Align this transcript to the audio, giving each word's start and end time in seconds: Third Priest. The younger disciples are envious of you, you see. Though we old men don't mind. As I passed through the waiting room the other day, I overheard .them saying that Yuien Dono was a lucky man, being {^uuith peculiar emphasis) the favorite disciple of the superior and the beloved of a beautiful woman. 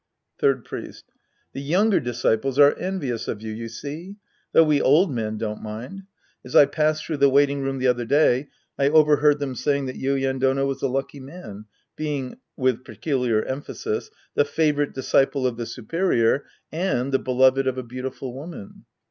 Third 0.39 0.65
Priest. 0.65 1.11
The 1.53 1.61
younger 1.61 1.99
disciples 1.99 2.57
are 2.57 2.73
envious 2.73 3.27
of 3.27 3.43
you, 3.43 3.51
you 3.53 3.69
see. 3.69 4.15
Though 4.51 4.63
we 4.63 4.81
old 4.81 5.11
men 5.11 5.37
don't 5.37 5.61
mind. 5.61 6.05
As 6.43 6.55
I 6.55 6.65
passed 6.65 7.05
through 7.05 7.17
the 7.17 7.29
waiting 7.29 7.61
room 7.61 7.77
the 7.77 7.85
other 7.85 8.05
day, 8.05 8.49
I 8.79 8.89
overheard 8.89 9.37
.them 9.37 9.53
saying 9.53 9.85
that 9.85 9.97
Yuien 9.99 10.39
Dono 10.39 10.65
was 10.65 10.81
a 10.81 10.87
lucky 10.87 11.19
man, 11.19 11.65
being 11.95 12.39
{^uuith 12.57 12.83
peculiar 12.83 13.43
emphasis) 13.43 14.09
the 14.33 14.43
favorite 14.43 14.95
disciple 14.95 15.45
of 15.45 15.57
the 15.57 15.67
superior 15.67 16.45
and 16.71 17.11
the 17.11 17.19
beloved 17.19 17.67
of 17.67 17.77
a 17.77 17.83
beautiful 17.83 18.33
woman. 18.33 18.85